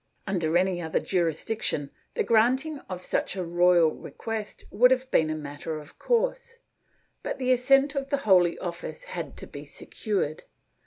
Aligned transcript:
Under 0.25 0.57
any 0.57 0.81
other 0.81 0.99
jurisdiction, 0.99 1.91
the 2.15 2.23
granting 2.23 2.79
of 2.89 3.03
such 3.03 3.35
a 3.35 3.43
royal 3.45 3.91
request 3.91 4.63
would 4.71 4.89
have 4.89 5.11
been 5.11 5.29
a 5.29 5.35
matter 5.35 5.75
of 5.77 5.99
course, 5.99 6.57
but 7.21 7.37
the 7.37 7.51
assent 7.51 7.93
of 7.93 8.09
the 8.09 8.17
Holy 8.25 8.57
Office 8.57 9.03
had 9.03 9.37
to 9.37 9.45
be 9.45 9.63
secured. 9.63 10.45